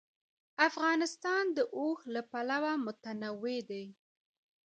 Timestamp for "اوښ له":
1.77-2.21